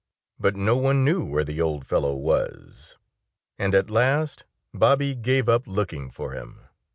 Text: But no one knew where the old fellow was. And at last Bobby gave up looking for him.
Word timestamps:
But 0.39 0.55
no 0.55 0.77
one 0.77 1.05
knew 1.05 1.23
where 1.23 1.43
the 1.43 1.61
old 1.61 1.85
fellow 1.85 2.15
was. 2.15 2.97
And 3.59 3.75
at 3.75 3.91
last 3.91 4.45
Bobby 4.73 5.13
gave 5.13 5.47
up 5.47 5.67
looking 5.67 6.09
for 6.09 6.31
him. 6.33 6.61